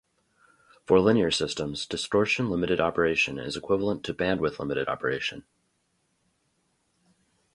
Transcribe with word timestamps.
For 0.87 0.99
linear 0.99 1.29
systems, 1.29 1.85
distortion-limited 1.85 2.79
operation 2.81 3.37
is 3.37 3.55
equivalent 3.55 4.03
to 4.05 4.15
bandwidth-limited 4.15 4.87
operation. 4.87 5.43